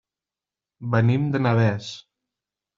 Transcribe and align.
Venim 0.95 1.29
de 1.37 1.43
Navès. 1.49 1.93